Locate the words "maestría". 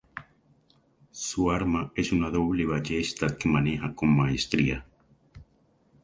4.09-4.83